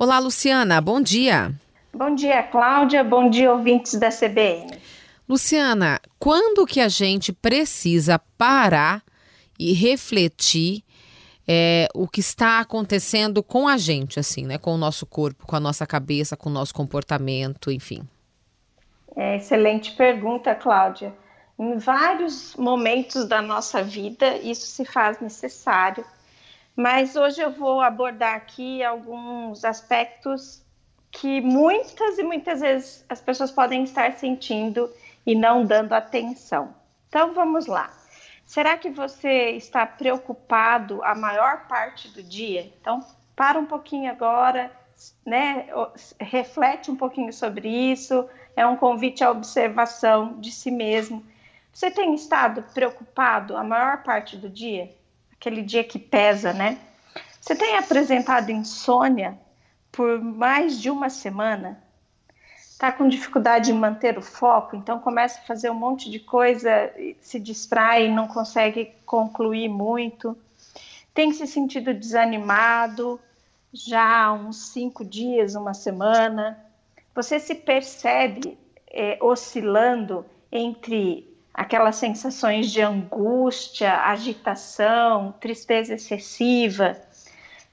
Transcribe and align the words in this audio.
Olá, 0.00 0.20
Luciana, 0.20 0.80
bom 0.80 1.00
dia. 1.00 1.52
Bom 1.92 2.14
dia, 2.14 2.40
Cláudia. 2.44 3.02
Bom 3.02 3.28
dia, 3.28 3.52
ouvintes 3.52 3.94
da 3.94 4.10
CBN. 4.10 4.78
Luciana, 5.28 6.00
quando 6.20 6.64
que 6.64 6.80
a 6.80 6.86
gente 6.86 7.32
precisa 7.32 8.16
parar 8.38 9.02
e 9.58 9.72
refletir 9.72 10.84
é, 11.48 11.88
o 11.92 12.06
que 12.06 12.20
está 12.20 12.60
acontecendo 12.60 13.42
com 13.42 13.66
a 13.66 13.76
gente, 13.76 14.20
assim, 14.20 14.46
né? 14.46 14.56
Com 14.56 14.72
o 14.72 14.78
nosso 14.78 15.04
corpo, 15.04 15.44
com 15.44 15.56
a 15.56 15.60
nossa 15.60 15.84
cabeça, 15.84 16.36
com 16.36 16.48
o 16.48 16.52
nosso 16.52 16.72
comportamento, 16.72 17.68
enfim. 17.72 18.02
É, 19.16 19.34
excelente 19.34 19.96
pergunta, 19.96 20.54
Cláudia. 20.54 21.12
Em 21.58 21.76
vários 21.76 22.54
momentos 22.54 23.26
da 23.26 23.42
nossa 23.42 23.82
vida, 23.82 24.36
isso 24.36 24.64
se 24.64 24.84
faz 24.84 25.20
necessário. 25.20 26.04
Mas 26.78 27.16
hoje 27.16 27.40
eu 27.40 27.50
vou 27.50 27.80
abordar 27.80 28.36
aqui 28.36 28.84
alguns 28.84 29.64
aspectos 29.64 30.62
que 31.10 31.40
muitas 31.40 32.18
e 32.18 32.22
muitas 32.22 32.60
vezes 32.60 33.04
as 33.08 33.20
pessoas 33.20 33.50
podem 33.50 33.82
estar 33.82 34.12
sentindo 34.12 34.88
e 35.26 35.34
não 35.34 35.64
dando 35.64 35.92
atenção. 35.92 36.72
Então 37.08 37.34
vamos 37.34 37.66
lá. 37.66 37.90
Será 38.46 38.78
que 38.78 38.90
você 38.90 39.50
está 39.56 39.84
preocupado 39.84 41.02
a 41.02 41.16
maior 41.16 41.66
parte 41.66 42.06
do 42.10 42.22
dia? 42.22 42.72
Então, 42.80 43.04
para 43.34 43.58
um 43.58 43.66
pouquinho 43.66 44.08
agora, 44.08 44.70
né? 45.26 45.66
Reflete 46.20 46.92
um 46.92 46.96
pouquinho 46.96 47.32
sobre 47.32 47.68
isso. 47.68 48.30
É 48.54 48.64
um 48.64 48.76
convite 48.76 49.24
à 49.24 49.32
observação 49.32 50.38
de 50.38 50.52
si 50.52 50.70
mesmo. 50.70 51.26
Você 51.72 51.90
tem 51.90 52.14
estado 52.14 52.62
preocupado 52.72 53.56
a 53.56 53.64
maior 53.64 54.04
parte 54.04 54.36
do 54.36 54.48
dia? 54.48 54.96
Aquele 55.38 55.62
dia 55.62 55.84
que 55.84 55.98
pesa, 55.98 56.52
né? 56.52 56.78
Você 57.40 57.54
tem 57.54 57.76
apresentado 57.76 58.50
insônia 58.50 59.38
por 59.92 60.20
mais 60.20 60.80
de 60.80 60.90
uma 60.90 61.08
semana? 61.08 61.82
está 62.78 62.92
com 62.92 63.08
dificuldade 63.08 63.72
em 63.72 63.74
manter 63.74 64.16
o 64.16 64.22
foco, 64.22 64.76
então 64.76 65.00
começa 65.00 65.40
a 65.40 65.42
fazer 65.42 65.68
um 65.68 65.74
monte 65.74 66.08
de 66.08 66.20
coisa, 66.20 66.70
se 67.20 67.40
distrai 67.40 68.08
não 68.08 68.28
consegue 68.28 68.92
concluir 69.04 69.68
muito. 69.68 70.38
Tem 71.12 71.32
se 71.32 71.44
sentido 71.48 71.92
desanimado 71.92 73.20
já 73.72 74.26
há 74.26 74.32
uns 74.32 74.68
cinco 74.68 75.04
dias, 75.04 75.56
uma 75.56 75.74
semana. 75.74 76.56
Você 77.16 77.40
se 77.40 77.56
percebe 77.56 78.56
é, 78.88 79.18
oscilando 79.20 80.24
entre 80.52 81.36
aquelas 81.58 81.96
sensações 81.96 82.70
de 82.70 82.80
angústia, 82.80 83.92
agitação, 84.02 85.34
tristeza 85.40 85.94
excessiva. 85.94 86.96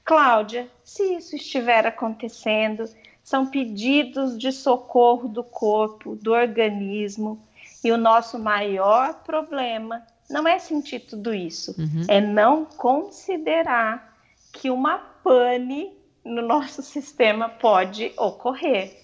Cláudia, 0.04 0.68
se 0.82 1.14
isso 1.14 1.36
estiver 1.36 1.86
acontecendo, 1.86 2.84
são 3.22 3.46
pedidos 3.46 4.36
de 4.36 4.50
socorro 4.50 5.28
do 5.28 5.44
corpo, 5.44 6.16
do 6.16 6.32
organismo. 6.32 7.40
E 7.84 7.92
o 7.92 7.96
nosso 7.96 8.40
maior 8.40 9.22
problema 9.22 10.04
não 10.28 10.48
é 10.48 10.58
sentir 10.58 11.00
tudo 11.00 11.32
isso, 11.32 11.72
uhum. 11.78 12.06
é 12.08 12.20
não 12.20 12.64
considerar 12.64 14.16
que 14.52 14.68
uma 14.68 14.98
pane 14.98 15.96
no 16.24 16.42
nosso 16.42 16.82
sistema 16.82 17.48
pode 17.48 18.12
ocorrer. 18.16 19.00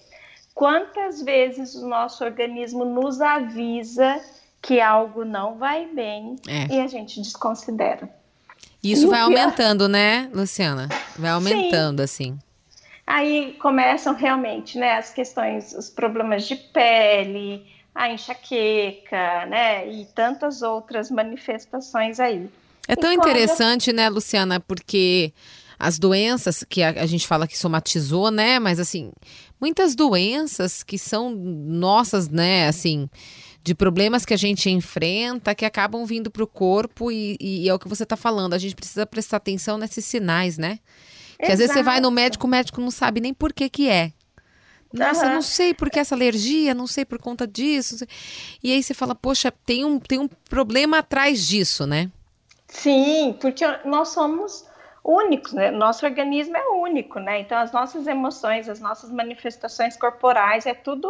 Quantas 0.53 1.21
vezes 1.21 1.73
o 1.73 1.87
nosso 1.87 2.21
organismo 2.25 2.83
nos 2.83 3.21
avisa 3.21 4.21
que 4.63 4.79
algo 4.79 5.25
não 5.25 5.57
vai 5.57 5.85
bem 5.93 6.37
é. 6.47 6.73
e 6.73 6.79
a 6.79 6.87
gente 6.87 7.21
desconsidera. 7.21 8.09
Isso 8.81 9.07
e 9.07 9.09
vai 9.09 9.19
aumentando, 9.19 9.89
né, 9.89 10.29
Luciana? 10.33 10.87
Vai 11.19 11.31
aumentando, 11.31 11.99
Sim. 11.99 12.03
assim. 12.03 12.39
Aí 13.05 13.57
começam 13.61 14.15
realmente 14.15 14.77
né, 14.77 14.95
as 14.95 15.11
questões, 15.11 15.73
os 15.73 15.89
problemas 15.89 16.47
de 16.47 16.55
pele, 16.55 17.65
a 17.93 18.09
enxaqueca, 18.09 19.45
né, 19.47 19.91
e 19.91 20.05
tantas 20.05 20.61
outras 20.61 21.11
manifestações 21.11 22.21
aí. 22.21 22.49
É 22.87 22.95
tão 22.95 23.11
interessante, 23.11 23.91
né, 23.91 24.09
Luciana, 24.09 24.61
porque 24.61 25.33
as 25.77 25.99
doenças 25.99 26.65
que 26.67 26.81
a, 26.81 26.89
a, 26.89 27.05
gente 27.05 27.27
fala 27.27 27.47
que 27.47 27.57
somatizou, 27.57 28.31
né, 28.31 28.59
mas 28.59 28.79
assim, 28.79 29.11
muitas 29.59 29.95
doenças 29.95 30.83
que 30.83 30.97
são 30.97 31.29
nossas, 31.29 32.29
né, 32.29 32.67
assim, 32.69 33.09
de 33.63 33.73
problemas 33.73 34.25
que 34.25 34.33
a 34.33 34.37
gente 34.37 34.69
enfrenta 34.69 35.55
que 35.55 35.63
acabam 35.63 36.05
vindo 36.05 36.29
para 36.29 36.43
o 36.43 36.47
corpo 36.47 37.09
e, 37.09 37.37
e, 37.39 37.69
é 37.69 37.73
o 37.73 37.79
que 37.79 37.87
você 37.87 38.03
está 38.03 38.17
falando, 38.17 38.53
a 38.53 38.57
gente 38.57 38.75
precisa 38.75 39.05
prestar 39.05 39.37
atenção 39.37 39.77
nesses 39.77 40.03
sinais, 40.03 40.57
né? 40.57 40.79
Que 41.39 41.51
às 41.51 41.59
vezes 41.59 41.73
você 41.73 41.81
vai 41.81 41.99
no 41.99 42.11
médico, 42.11 42.45
o 42.45 42.49
médico 42.49 42.81
não 42.81 42.91
sabe 42.91 43.21
nem 43.21 43.33
por 43.33 43.53
que 43.53 43.69
que 43.69 43.89
é. 43.89 44.11
Nossa, 44.93 45.25
uhum. 45.25 45.33
não 45.35 45.41
sei 45.41 45.73
por 45.73 45.89
que 45.89 45.97
essa 45.97 46.13
alergia, 46.13 46.73
não 46.73 46.85
sei 46.85 47.03
por 47.03 47.19
conta 47.19 47.47
disso. 47.47 48.05
E 48.61 48.71
aí 48.71 48.83
você 48.83 48.93
fala, 48.93 49.15
poxa, 49.15 49.51
tem 49.51 49.83
um, 49.83 49.97
tem 49.99 50.19
um 50.19 50.27
problema 50.27 50.99
atrás 50.99 51.47
disso, 51.47 51.87
né? 51.87 52.11
Sim, 52.67 53.35
porque 53.41 53.65
nós 53.85 54.09
somos 54.09 54.65
únicos, 55.03 55.53
né? 55.53 55.71
Nosso 55.71 56.05
organismo 56.05 56.55
é 56.55 56.67
único, 56.69 57.19
né? 57.19 57.39
Então 57.39 57.57
as 57.57 57.71
nossas 57.71 58.07
emoções, 58.07 58.69
as 58.69 58.79
nossas 58.79 59.09
manifestações 59.09 59.97
corporais, 59.97 60.65
é 60.65 60.73
tudo 60.73 61.09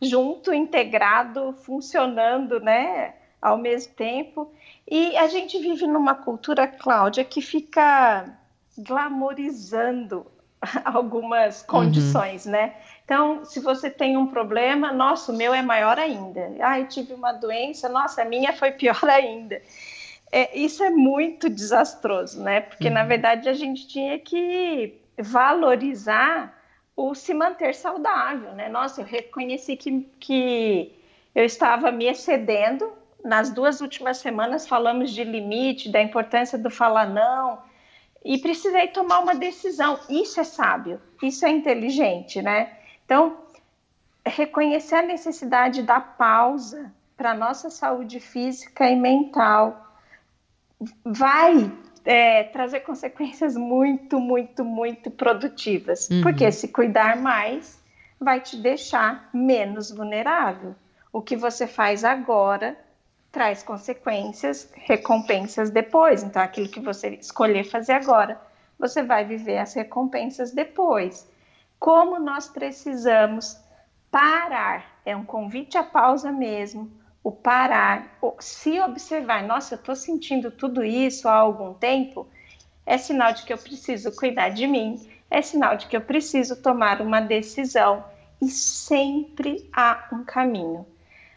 junto, 0.00 0.52
integrado, 0.52 1.52
funcionando, 1.52 2.60
né? 2.60 3.14
Ao 3.40 3.56
mesmo 3.56 3.94
tempo. 3.94 4.52
E 4.88 5.16
a 5.16 5.26
gente 5.28 5.58
vive 5.58 5.86
numa 5.86 6.14
cultura, 6.14 6.66
Cláudia, 6.66 7.24
que 7.24 7.40
fica 7.40 8.36
glamorizando 8.78 10.26
algumas 10.84 11.60
uhum. 11.60 11.66
condições, 11.66 12.46
uhum. 12.46 12.52
né? 12.52 12.74
Então, 13.04 13.44
se 13.44 13.60
você 13.60 13.88
tem 13.88 14.16
um 14.16 14.26
problema, 14.26 14.92
nossa, 14.92 15.32
o 15.32 15.36
meu 15.36 15.54
é 15.54 15.62
maior 15.62 15.98
ainda. 15.98 16.52
Ah, 16.60 16.80
eu 16.80 16.88
tive 16.88 17.14
uma 17.14 17.32
doença, 17.32 17.88
nossa, 17.88 18.22
a 18.22 18.24
minha 18.24 18.52
foi 18.52 18.72
pior 18.72 18.98
ainda. 19.08 19.60
É, 20.32 20.58
isso 20.58 20.82
é 20.82 20.90
muito 20.90 21.48
desastroso, 21.48 22.42
né? 22.42 22.60
Porque, 22.60 22.88
uhum. 22.88 22.94
na 22.94 23.04
verdade, 23.04 23.48
a 23.48 23.52
gente 23.52 23.86
tinha 23.86 24.18
que 24.18 25.00
valorizar 25.18 26.55
o 26.96 27.14
se 27.14 27.34
manter 27.34 27.74
saudável, 27.74 28.52
né? 28.54 28.68
Nossa, 28.68 29.02
eu 29.02 29.04
reconheci 29.04 29.76
que, 29.76 30.08
que 30.18 30.92
eu 31.34 31.44
estava 31.44 31.92
me 31.92 32.06
excedendo. 32.06 32.90
Nas 33.22 33.50
duas 33.50 33.80
últimas 33.80 34.18
semanas 34.18 34.66
falamos 34.66 35.10
de 35.10 35.22
limite, 35.22 35.90
da 35.90 36.00
importância 36.00 36.56
do 36.56 36.70
falar 36.70 37.06
não, 37.06 37.58
e 38.24 38.38
precisei 38.38 38.88
tomar 38.88 39.18
uma 39.18 39.34
decisão. 39.34 39.98
Isso 40.08 40.40
é 40.40 40.44
sábio, 40.44 41.00
isso 41.22 41.44
é 41.44 41.50
inteligente, 41.50 42.40
né? 42.40 42.78
Então, 43.04 43.36
reconhecer 44.24 44.94
a 44.94 45.02
necessidade 45.02 45.82
da 45.82 46.00
pausa 46.00 46.92
para 47.16 47.34
nossa 47.34 47.68
saúde 47.68 48.20
física 48.20 48.88
e 48.88 48.96
mental 48.96 49.94
vai 51.04 51.72
é, 52.06 52.44
trazer 52.44 52.80
consequências 52.80 53.56
muito, 53.56 54.18
muito, 54.20 54.64
muito 54.64 55.10
produtivas. 55.10 56.08
Uhum. 56.08 56.22
Porque 56.22 56.50
se 56.52 56.68
cuidar 56.68 57.16
mais, 57.16 57.82
vai 58.18 58.40
te 58.40 58.56
deixar 58.56 59.28
menos 59.34 59.90
vulnerável. 59.90 60.74
O 61.12 61.20
que 61.20 61.36
você 61.36 61.66
faz 61.66 62.04
agora 62.04 62.76
traz 63.32 63.62
consequências, 63.62 64.70
recompensas 64.74 65.68
depois. 65.68 66.22
Então, 66.22 66.40
aquilo 66.40 66.68
que 66.68 66.80
você 66.80 67.10
escolher 67.10 67.64
fazer 67.64 67.92
agora, 67.92 68.40
você 68.78 69.02
vai 69.02 69.24
viver 69.24 69.58
as 69.58 69.74
recompensas 69.74 70.52
depois. 70.52 71.28
Como 71.78 72.18
nós 72.18 72.48
precisamos 72.48 73.60
parar, 74.10 74.86
é 75.04 75.14
um 75.14 75.24
convite 75.24 75.76
à 75.76 75.82
pausa 75.82 76.32
mesmo, 76.32 76.90
o 77.26 77.32
parar, 77.32 78.16
se 78.38 78.80
observar, 78.80 79.42
nossa, 79.42 79.74
eu 79.74 79.80
estou 79.80 79.96
sentindo 79.96 80.48
tudo 80.48 80.84
isso 80.84 81.28
há 81.28 81.34
algum 81.34 81.74
tempo, 81.74 82.24
é 82.86 82.96
sinal 82.96 83.32
de 83.32 83.42
que 83.42 83.52
eu 83.52 83.58
preciso 83.58 84.14
cuidar 84.14 84.50
de 84.50 84.64
mim, 84.64 85.04
é 85.28 85.42
sinal 85.42 85.76
de 85.76 85.88
que 85.88 85.96
eu 85.96 86.00
preciso 86.00 86.54
tomar 86.62 87.00
uma 87.00 87.20
decisão 87.20 88.04
e 88.40 88.48
sempre 88.48 89.68
há 89.72 90.06
um 90.12 90.22
caminho. 90.22 90.86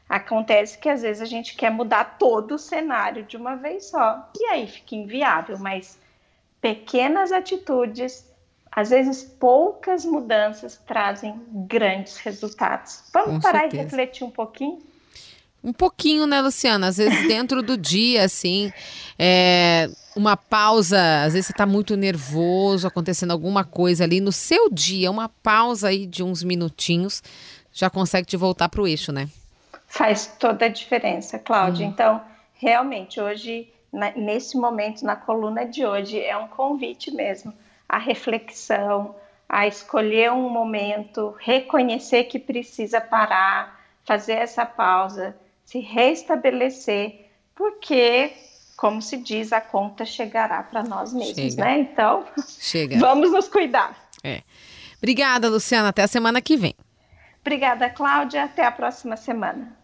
Acontece 0.07 0.77
que 0.77 0.87
às 0.87 1.01
vezes 1.01 1.23
a 1.23 1.25
gente 1.25 1.55
quer 1.55 1.71
mudar 1.71 2.19
todo 2.19 2.53
o 2.53 2.59
cenário 2.59 3.23
de 3.23 3.35
uma 3.35 3.55
vez 3.55 3.85
só, 3.85 4.29
e 4.39 4.45
aí 4.45 4.67
fica 4.67 4.93
inviável, 4.93 5.57
mas 5.57 5.97
pequenas 6.61 7.31
atitudes, 7.31 8.31
às 8.71 8.91
vezes 8.91 9.23
poucas 9.23 10.05
mudanças 10.05 10.77
trazem 10.85 11.41
grandes 11.51 12.17
resultados. 12.17 13.05
Vamos 13.11 13.37
Com 13.37 13.39
parar 13.39 13.61
certeza. 13.61 13.81
e 13.81 13.85
refletir 13.85 14.23
um 14.23 14.29
pouquinho? 14.29 14.87
Um 15.63 15.73
pouquinho, 15.73 16.25
né, 16.25 16.41
Luciana? 16.41 16.87
Às 16.87 16.97
vezes 16.97 17.27
dentro 17.27 17.61
do 17.61 17.77
dia, 17.77 18.23
assim, 18.23 18.71
é, 19.17 19.89
uma 20.15 20.37
pausa, 20.37 21.23
às 21.23 21.33
vezes 21.33 21.47
você 21.47 21.53
está 21.53 21.65
muito 21.65 21.97
nervoso, 21.97 22.87
acontecendo 22.87 23.31
alguma 23.31 23.63
coisa 23.63 24.03
ali 24.03 24.21
no 24.21 24.31
seu 24.31 24.69
dia, 24.69 25.11
uma 25.11 25.29
pausa 25.29 25.89
aí 25.89 26.05
de 26.05 26.23
uns 26.23 26.43
minutinhos 26.43 27.21
já 27.71 27.89
consegue 27.89 28.27
te 28.27 28.37
voltar 28.37 28.69
para 28.69 28.81
o 28.81 28.87
eixo, 28.87 29.11
né? 29.11 29.29
Faz 29.87 30.27
toda 30.39 30.65
a 30.65 30.69
diferença, 30.69 31.39
Cláudia. 31.39 31.85
Uhum. 31.85 31.91
Então, 31.91 32.21
realmente, 32.53 33.19
hoje, 33.19 33.71
na, 33.91 34.11
nesse 34.11 34.57
momento, 34.57 35.03
na 35.03 35.15
coluna 35.15 35.65
de 35.65 35.85
hoje, 35.85 36.19
é 36.19 36.37
um 36.37 36.47
convite 36.47 37.11
mesmo 37.11 37.53
à 37.87 37.97
reflexão, 37.97 39.15
a 39.47 39.65
escolher 39.65 40.31
um 40.31 40.49
momento, 40.49 41.35
reconhecer 41.39 42.25
que 42.25 42.37
precisa 42.37 43.01
parar, 43.01 43.79
fazer 44.03 44.33
essa 44.33 44.65
pausa, 44.65 45.35
se 45.69 45.79
restabelecer, 45.81 47.29
porque, 47.53 48.33
como 48.75 49.03
se 49.03 49.17
diz, 49.17 49.53
a 49.53 49.61
conta 49.61 50.03
chegará 50.03 50.63
para 50.63 50.81
nós 50.81 51.13
mesmos, 51.13 51.35
Chega. 51.53 51.63
né? 51.63 51.79
Então, 51.81 52.25
Chega. 52.59 52.97
vamos 52.99 53.31
nos 53.31 53.47
cuidar. 53.47 53.95
É. 54.23 54.41
Obrigada, 54.97 55.47
Luciana. 55.47 55.89
Até 55.89 56.01
a 56.01 56.07
semana 56.07 56.41
que 56.41 56.57
vem. 56.57 56.73
Obrigada, 57.41 57.87
Cláudia. 57.87 58.45
Até 58.45 58.65
a 58.65 58.71
próxima 58.71 59.15
semana. 59.15 59.77